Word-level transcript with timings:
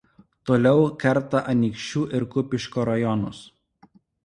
Toliau 0.49 0.79
kerta 1.03 1.43
Anykščių 1.53 2.03
ir 2.21 2.27
Kupiškio 2.33 2.89
rajonus. 2.93 3.45